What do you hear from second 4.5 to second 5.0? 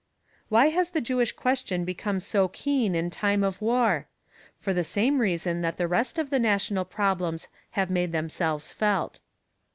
For the